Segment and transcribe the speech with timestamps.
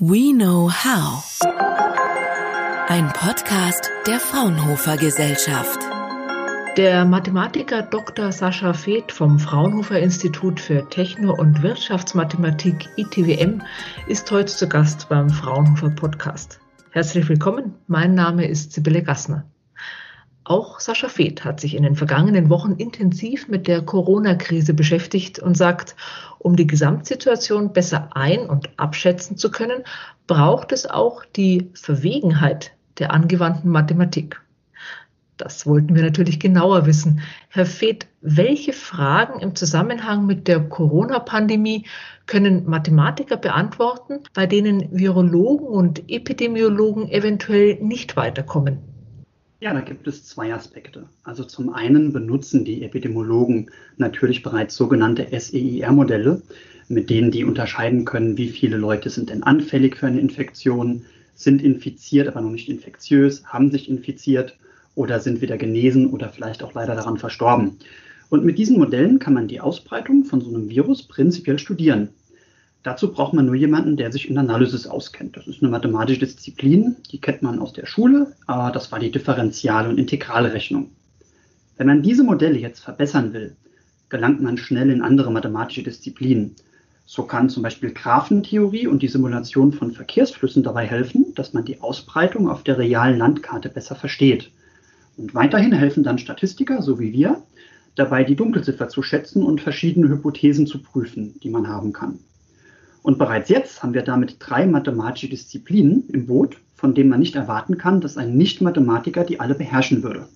[0.00, 1.24] We Know How.
[2.86, 5.80] Ein Podcast der Fraunhofer Gesellschaft.
[6.76, 8.30] Der Mathematiker Dr.
[8.30, 13.60] Sascha Feeth vom Fraunhofer Institut für Techno- und Wirtschaftsmathematik ITWM
[14.06, 16.60] ist heute zu Gast beim Fraunhofer Podcast.
[16.90, 19.46] Herzlich willkommen, mein Name ist Sibylle Gassner.
[20.48, 25.58] Auch Sascha Feeth hat sich in den vergangenen Wochen intensiv mit der Corona-Krise beschäftigt und
[25.58, 25.94] sagt,
[26.38, 29.82] um die Gesamtsituation besser ein- und abschätzen zu können,
[30.26, 34.40] braucht es auch die Verwegenheit der angewandten Mathematik.
[35.36, 37.20] Das wollten wir natürlich genauer wissen.
[37.50, 41.84] Herr Feeth, welche Fragen im Zusammenhang mit der Corona-Pandemie
[42.24, 48.87] können Mathematiker beantworten, bei denen Virologen und Epidemiologen eventuell nicht weiterkommen?
[49.60, 51.08] Ja, da gibt es zwei Aspekte.
[51.24, 56.42] Also zum einen benutzen die Epidemiologen natürlich bereits sogenannte SEIR-Modelle,
[56.88, 61.04] mit denen die unterscheiden können, wie viele Leute sind denn anfällig für eine Infektion,
[61.34, 64.56] sind infiziert, aber noch nicht infektiös, haben sich infiziert
[64.94, 67.78] oder sind wieder genesen oder vielleicht auch leider daran verstorben.
[68.30, 72.10] Und mit diesen Modellen kann man die Ausbreitung von so einem Virus prinzipiell studieren.
[72.88, 75.36] Dazu braucht man nur jemanden, der sich in Analysis auskennt.
[75.36, 79.10] Das ist eine mathematische Disziplin, die kennt man aus der Schule, aber das war die
[79.10, 80.88] Differential- und Integralrechnung.
[81.76, 83.54] Wenn man diese Modelle jetzt verbessern will,
[84.08, 86.56] gelangt man schnell in andere mathematische Disziplinen.
[87.04, 91.82] So kann zum Beispiel Graphentheorie und die Simulation von Verkehrsflüssen dabei helfen, dass man die
[91.82, 94.50] Ausbreitung auf der realen Landkarte besser versteht.
[95.18, 97.42] Und weiterhin helfen dann Statistiker, so wie wir,
[97.96, 102.20] dabei die Dunkelziffer zu schätzen und verschiedene Hypothesen zu prüfen, die man haben kann.
[103.08, 107.36] Und bereits jetzt haben wir damit drei mathematische Disziplinen im Boot, von denen man nicht
[107.36, 110.28] erwarten kann, dass ein Nicht-Mathematiker die alle beherrschen würde.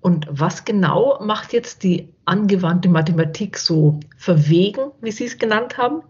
[0.00, 6.02] Und was genau macht jetzt die angewandte Mathematik so verwegen, wie Sie es genannt haben?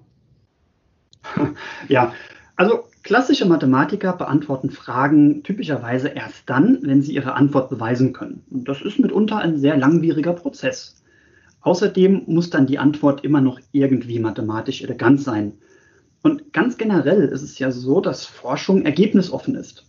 [1.89, 2.15] Ja,
[2.57, 8.43] also klassische Mathematiker beantworten Fragen typischerweise erst dann, wenn sie ihre Antwort beweisen können.
[8.51, 11.03] Und das ist mitunter ein sehr langwieriger Prozess.
[11.67, 15.55] Außerdem muss dann die Antwort immer noch irgendwie mathematisch elegant sein.
[16.23, 19.85] Und ganz generell ist es ja so, dass Forschung ergebnisoffen ist.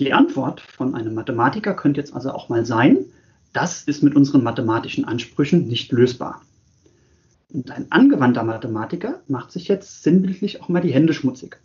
[0.00, 3.04] Die Antwort von einem Mathematiker könnte jetzt also auch mal sein,
[3.52, 6.42] das ist mit unseren mathematischen Ansprüchen nicht lösbar.
[7.50, 11.56] Und ein angewandter Mathematiker macht sich jetzt sinnbildlich auch mal die Hände schmutzig.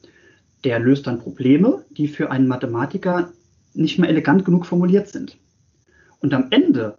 [0.66, 3.31] Der löst dann Probleme, die für einen Mathematiker
[3.74, 5.35] nicht mehr elegant genug formuliert sind.
[6.19, 6.95] Und am Ende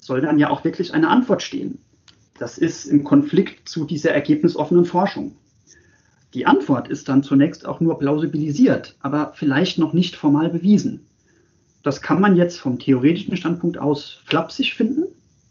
[0.00, 1.80] soll dann ja auch wirklich eine Antwort stehen.
[2.38, 5.36] Das ist im Konflikt zu dieser ergebnisoffenen Forschung.
[6.34, 11.00] Die Antwort ist dann zunächst auch nur plausibilisiert, aber vielleicht noch nicht formal bewiesen.
[11.82, 15.04] Das kann man jetzt vom theoretischen Standpunkt aus flapsig finden,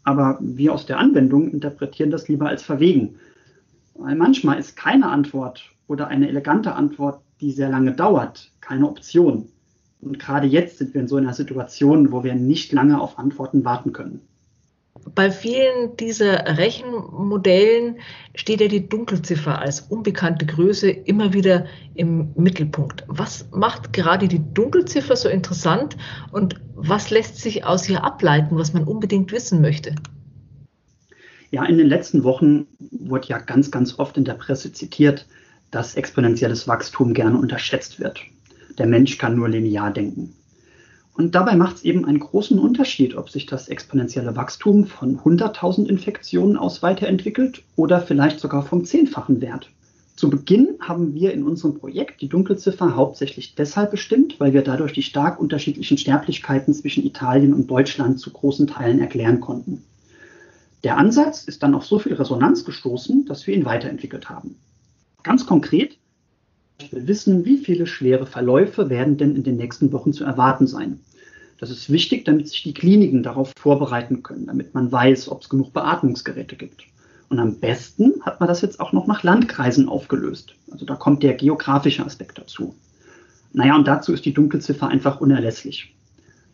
[0.04, 3.16] aber wir aus der Anwendung interpretieren das lieber als verwegen.
[3.94, 9.48] Weil manchmal ist keine Antwort oder eine elegante Antwort, die sehr lange dauert, keine Option.
[10.00, 13.64] Und gerade jetzt sind wir in so einer Situation, wo wir nicht lange auf Antworten
[13.64, 14.20] warten können.
[15.18, 17.96] Bei vielen dieser Rechenmodellen
[18.36, 23.02] steht ja die Dunkelziffer als unbekannte Größe immer wieder im Mittelpunkt.
[23.08, 25.96] Was macht gerade die Dunkelziffer so interessant
[26.30, 29.96] und was lässt sich aus ihr ableiten, was man unbedingt wissen möchte?
[31.50, 35.26] Ja, in den letzten Wochen wurde ja ganz, ganz oft in der Presse zitiert,
[35.72, 38.20] dass exponentielles Wachstum gerne unterschätzt wird.
[38.78, 40.36] Der Mensch kann nur linear denken.
[41.18, 45.86] Und dabei macht es eben einen großen Unterschied, ob sich das exponentielle Wachstum von 100.000
[45.86, 49.68] Infektionen aus weiterentwickelt oder vielleicht sogar vom zehnfachen Wert.
[50.14, 54.92] Zu Beginn haben wir in unserem Projekt die Dunkelziffer hauptsächlich deshalb bestimmt, weil wir dadurch
[54.92, 59.82] die stark unterschiedlichen Sterblichkeiten zwischen Italien und Deutschland zu großen Teilen erklären konnten.
[60.84, 64.54] Der Ansatz ist dann auf so viel Resonanz gestoßen, dass wir ihn weiterentwickelt haben.
[65.24, 65.97] Ganz konkret
[66.92, 71.00] wir wissen, wie viele schwere Verläufe werden denn in den nächsten Wochen zu erwarten sein.
[71.58, 75.48] Das ist wichtig, damit sich die Kliniken darauf vorbereiten können, damit man weiß, ob es
[75.48, 76.84] genug Beatmungsgeräte gibt.
[77.28, 80.54] Und am besten hat man das jetzt auch noch nach Landkreisen aufgelöst.
[80.70, 82.74] Also da kommt der geografische Aspekt dazu.
[83.52, 85.94] Naja, und dazu ist die Dunkelziffer einfach unerlässlich.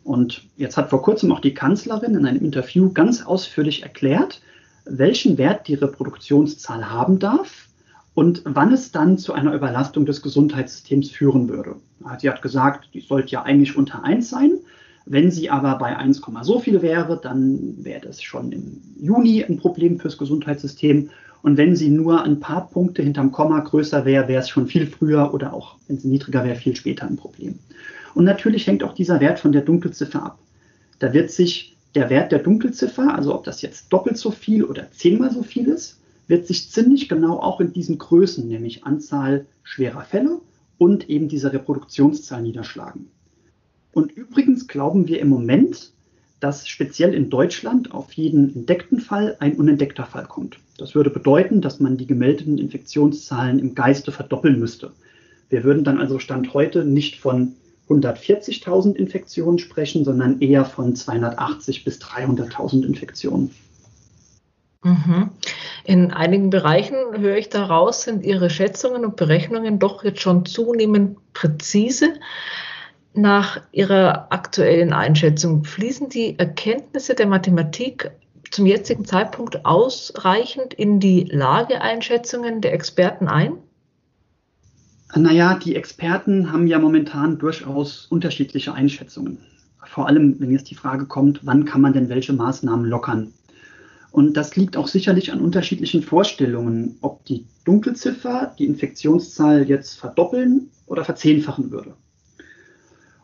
[0.03, 4.41] Und jetzt hat vor kurzem auch die Kanzlerin in einem Interview ganz ausführlich erklärt,
[4.85, 7.64] welchen Wert die Reproduktionszahl haben darf
[8.15, 11.75] und wann es dann zu einer Überlastung des Gesundheitssystems führen würde.
[12.19, 14.53] Sie hat gesagt, die sollte ja eigentlich unter 1 sein.
[15.05, 19.57] Wenn sie aber bei 1, so viel wäre, dann wäre das schon im Juni ein
[19.57, 21.09] Problem fürs Gesundheitssystem.
[21.43, 24.87] Und wenn sie nur ein paar Punkte hinterm Komma größer wäre, wäre es schon viel
[24.87, 27.59] früher oder auch, wenn sie niedriger wäre, viel später ein Problem.
[28.15, 30.39] Und natürlich hängt auch dieser Wert von der Dunkelziffer ab.
[30.99, 34.89] Da wird sich der Wert der Dunkelziffer, also ob das jetzt doppelt so viel oder
[34.91, 40.01] zehnmal so viel ist, wird sich ziemlich genau auch in diesen Größen, nämlich Anzahl schwerer
[40.01, 40.41] Fälle
[40.77, 43.07] und eben diese Reproduktionszahl niederschlagen.
[43.93, 45.91] Und übrigens glauben wir im Moment,
[46.39, 50.59] dass speziell in Deutschland auf jeden entdeckten Fall ein unentdeckter Fall kommt.
[50.77, 54.91] Das würde bedeuten, dass man die gemeldeten Infektionszahlen im Geiste verdoppeln müsste.
[55.49, 57.53] Wir würden dann also Stand heute nicht von
[57.87, 63.51] 140.000 Infektionen sprechen, sondern eher von 280 bis 300.000 Infektionen.
[64.85, 65.31] Mhm.
[65.83, 71.17] In einigen Bereichen höre ich daraus, sind Ihre Schätzungen und Berechnungen doch jetzt schon zunehmend
[71.33, 72.13] präzise.
[73.15, 78.11] Nach Ihrer aktuellen Einschätzung fließen die Erkenntnisse der Mathematik
[78.51, 83.53] zum jetzigen Zeitpunkt ausreichend in die Lageeinschätzungen der Experten ein?
[85.15, 89.39] Naja, die Experten haben ja momentan durchaus unterschiedliche Einschätzungen.
[89.83, 93.33] Vor allem, wenn jetzt die Frage kommt, wann kann man denn welche Maßnahmen lockern?
[94.15, 100.69] Und das liegt auch sicherlich an unterschiedlichen Vorstellungen, ob die Dunkelziffer die Infektionszahl jetzt verdoppeln
[100.85, 101.95] oder verzehnfachen würde.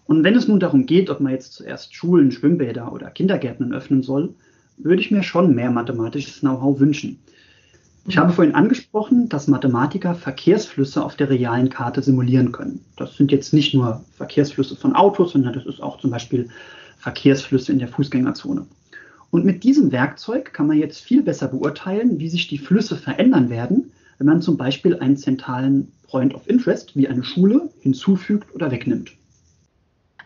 [0.03, 4.03] Und wenn es nun darum geht, ob man jetzt zuerst Schulen, Schwimmbäder oder Kindergärten öffnen
[4.03, 4.35] soll,
[4.75, 7.19] würde ich mir schon mehr mathematisches Know-how wünschen.
[8.05, 12.83] Ich habe vorhin angesprochen, dass Mathematiker Verkehrsflüsse auf der realen Karte simulieren können.
[12.97, 16.49] Das sind jetzt nicht nur Verkehrsflüsse von Autos, sondern das ist auch zum Beispiel
[16.97, 18.65] Verkehrsflüsse in der Fußgängerzone.
[19.31, 23.49] Und mit diesem Werkzeug kann man jetzt viel besser beurteilen, wie sich die Flüsse verändern
[23.49, 28.69] werden, wenn man zum Beispiel einen zentralen Point of Interest wie eine Schule hinzufügt oder
[28.69, 29.13] wegnimmt.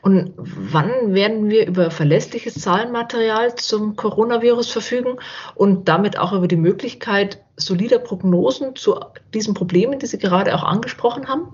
[0.02, 5.18] Und wann werden wir über verlässliches Zahlenmaterial zum Coronavirus verfügen
[5.56, 9.00] und damit auch über die Möglichkeit solider Prognosen zu
[9.34, 11.48] diesen Problemen, die Sie gerade auch angesprochen haben?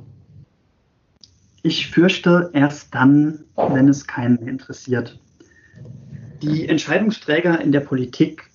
[1.64, 5.18] Ich fürchte erst dann, wenn es keinen interessiert.
[6.42, 8.50] Die Entscheidungsträger in der Politik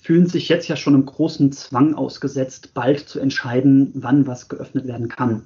[0.00, 4.86] fühlen sich jetzt ja schon im großen Zwang ausgesetzt, bald zu entscheiden, wann was geöffnet
[4.86, 5.42] werden kann.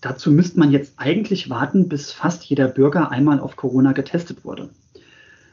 [0.00, 4.68] Dazu müsste man jetzt eigentlich warten, bis fast jeder Bürger einmal auf Corona getestet wurde.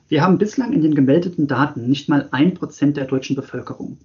[0.08, 4.00] Wir haben bislang in den gemeldeten Daten nicht mal ein Prozent der deutschen Bevölkerung.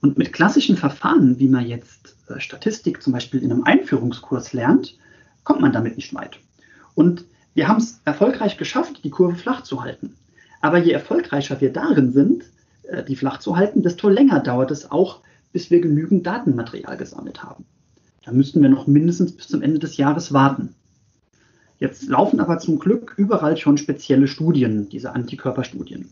[0.00, 4.96] Und mit klassischen Verfahren, wie man jetzt äh, Statistik zum Beispiel in einem Einführungskurs lernt,
[5.44, 6.38] kommt man damit nicht weit.
[6.94, 10.16] Und wir haben es erfolgreich geschafft, die Kurve flach zu halten.
[10.64, 12.44] Aber je erfolgreicher wir darin sind,
[12.84, 15.20] äh, die flach zu halten, desto länger dauert es auch,
[15.52, 17.66] bis wir genügend Datenmaterial gesammelt haben.
[18.24, 20.74] Da müssten wir noch mindestens bis zum Ende des Jahres warten.
[21.80, 26.08] Jetzt laufen aber zum Glück überall schon spezielle Studien, diese Antikörperstudien.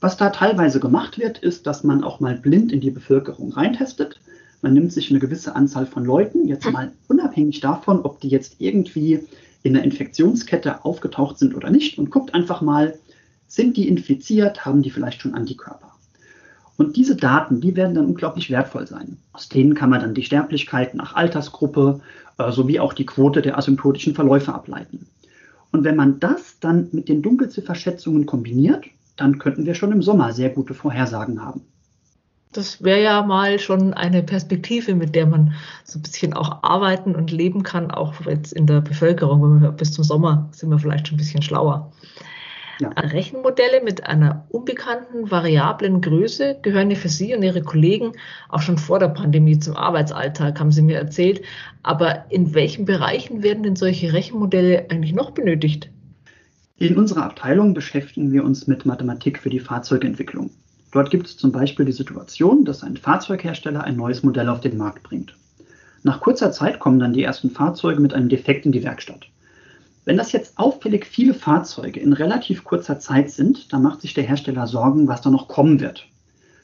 [0.00, 4.20] Was da teilweise gemacht wird, ist, dass man auch mal blind in die Bevölkerung reintestet.
[4.62, 8.60] Man nimmt sich eine gewisse Anzahl von Leuten, jetzt mal unabhängig davon, ob die jetzt
[8.60, 9.26] irgendwie
[9.64, 12.96] in der Infektionskette aufgetaucht sind oder nicht, und guckt einfach mal,
[13.48, 15.92] sind die infiziert, haben die vielleicht schon Antikörper.
[16.76, 19.16] Und diese Daten, die werden dann unglaublich wertvoll sein.
[19.32, 22.00] Aus denen kann man dann die Sterblichkeit nach Altersgruppe
[22.38, 25.06] äh, sowie auch die Quote der asymptotischen Verläufe ableiten.
[25.72, 28.84] Und wenn man das dann mit den Dunkelzifferschätzungen kombiniert,
[29.16, 31.62] dann könnten wir schon im Sommer sehr gute Vorhersagen haben.
[32.52, 35.52] Das wäre ja mal schon eine Perspektive, mit der man
[35.84, 39.74] so ein bisschen auch arbeiten und leben kann, auch jetzt in der Bevölkerung.
[39.76, 41.92] Bis zum Sommer sind wir vielleicht schon ein bisschen schlauer.
[42.78, 42.90] Ja.
[42.90, 48.12] Rechenmodelle mit einer unbekannten variablen Größe gehören ja für Sie und Ihre Kollegen
[48.50, 51.42] auch schon vor der Pandemie zum Arbeitsalltag, haben Sie mir erzählt.
[51.82, 55.90] Aber in welchen Bereichen werden denn solche Rechenmodelle eigentlich noch benötigt?
[56.78, 60.50] In unserer Abteilung beschäftigen wir uns mit Mathematik für die Fahrzeugentwicklung.
[60.92, 64.76] Dort gibt es zum Beispiel die Situation, dass ein Fahrzeughersteller ein neues Modell auf den
[64.76, 65.34] Markt bringt.
[66.02, 69.26] Nach kurzer Zeit kommen dann die ersten Fahrzeuge mit einem Defekt in die Werkstatt.
[70.06, 74.22] Wenn das jetzt auffällig viele Fahrzeuge in relativ kurzer Zeit sind, dann macht sich der
[74.22, 76.06] Hersteller Sorgen, was da noch kommen wird.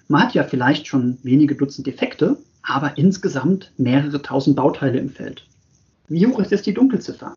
[0.07, 5.45] Man hat ja vielleicht schon wenige Dutzend Defekte, aber insgesamt mehrere tausend Bauteile im Feld.
[6.07, 7.35] Wie hoch ist jetzt die Dunkelziffer?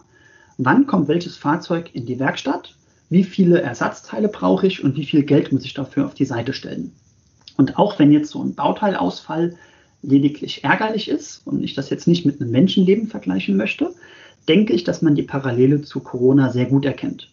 [0.60, 2.76] Wann kommt welches Fahrzeug in die Werkstatt?
[3.10, 6.54] Wie viele Ersatzteile brauche ich und wie viel Geld muss ich dafür auf die Seite
[6.54, 6.92] stellen?
[7.58, 9.56] Und auch wenn jetzt so ein Bauteilausfall
[10.04, 13.96] lediglich ärgerlich ist und ich das jetzt nicht mit einem Menschenleben vergleichen möchte,
[14.48, 17.32] denke ich, dass man die Parallele zu Corona sehr gut erkennt.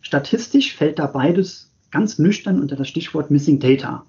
[0.00, 4.04] Statistisch fällt da beides ganz nüchtern unter das Stichwort Missing Data.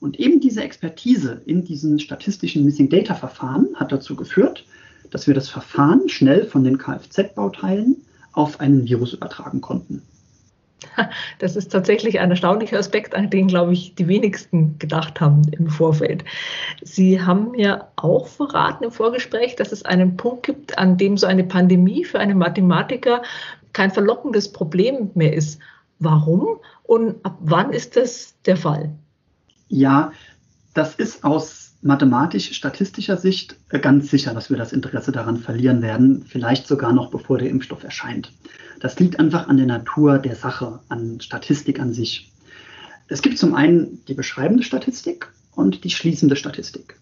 [0.00, 4.64] Und eben diese Expertise in diesen statistischen Missing Data Verfahren hat dazu geführt,
[5.10, 7.96] dass wir das Verfahren schnell von den Kfz-Bauteilen
[8.32, 10.02] auf einen Virus übertragen konnten.
[11.38, 15.68] Das ist tatsächlich ein erstaunlicher Aspekt, an den, glaube ich, die wenigsten gedacht haben im
[15.68, 16.24] Vorfeld.
[16.82, 21.26] Sie haben mir auch verraten im Vorgespräch, dass es einen Punkt gibt, an dem so
[21.26, 23.22] eine Pandemie für einen Mathematiker
[23.72, 25.60] kein verlockendes Problem mehr ist.
[25.98, 28.90] Warum und ab wann ist das der Fall?
[29.68, 30.12] Ja,
[30.74, 36.24] das ist aus mathematisch-statistischer Sicht äh, ganz sicher, dass wir das Interesse daran verlieren werden,
[36.26, 38.32] vielleicht sogar noch bevor der Impfstoff erscheint.
[38.80, 42.32] Das liegt einfach an der Natur der Sache, an Statistik an sich.
[43.08, 46.96] Es gibt zum einen die beschreibende Statistik und die schließende Statistik.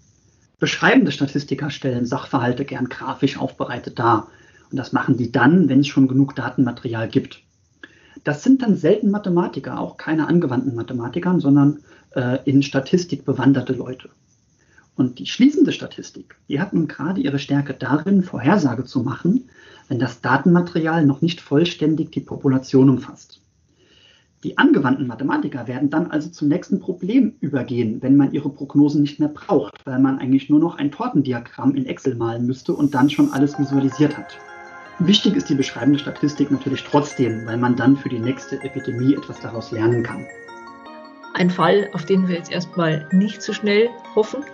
[0.60, 4.28] Beschreibende Statistiker stellen Sachverhalte gern grafisch aufbereitet dar.
[4.70, 7.42] Und das machen die dann, wenn es schon genug Datenmaterial gibt.
[8.22, 11.80] Das sind dann selten Mathematiker, auch keine angewandten Mathematiker, sondern
[12.14, 14.10] äh, in Statistik bewanderte Leute.
[14.96, 19.48] Und die schließende Statistik, die hat nun gerade ihre Stärke darin, Vorhersage zu machen,
[19.88, 23.40] wenn das Datenmaterial noch nicht vollständig die Population umfasst.
[24.44, 29.18] Die angewandten Mathematiker werden dann also zum nächsten Problem übergehen, wenn man ihre Prognosen nicht
[29.18, 33.08] mehr braucht, weil man eigentlich nur noch ein Tortendiagramm in Excel malen müsste und dann
[33.08, 34.38] schon alles visualisiert hat.
[34.98, 39.40] Wichtig ist die beschreibende Statistik natürlich trotzdem, weil man dann für die nächste Epidemie etwas
[39.40, 40.26] daraus lernen kann.
[41.34, 44.44] Ein Fall, auf den wir jetzt erstmal nicht so schnell hoffen.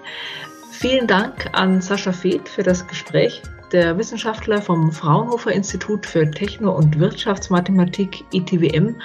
[0.71, 3.43] Vielen Dank an Sascha Feeth für das Gespräch.
[3.71, 8.97] Der Wissenschaftler vom Fraunhofer Institut für Techno- und Wirtschaftsmathematik ITWM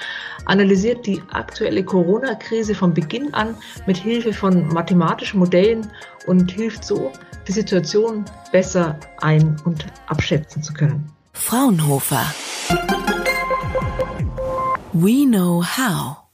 [0.46, 3.56] analysiert die aktuelle Corona-Krise von Beginn an
[3.86, 5.92] mit Hilfe von mathematischen Modellen
[6.28, 7.12] und hilft so,
[7.48, 11.12] die Situation besser ein- und abschätzen zu können.
[11.34, 12.26] Fraunhofer.
[14.94, 16.25] We know how.